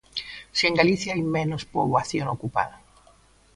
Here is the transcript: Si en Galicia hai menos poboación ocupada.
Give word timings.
Si 0.57 0.63
en 0.69 0.77
Galicia 0.79 1.11
hai 1.13 1.23
menos 1.37 1.63
poboación 1.73 2.27
ocupada. 2.35 2.77